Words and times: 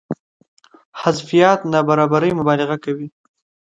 حذفيات 1.01 1.59
نابرابرۍ 1.71 2.31
مبالغه 2.39 2.77
کوي. 2.83 3.07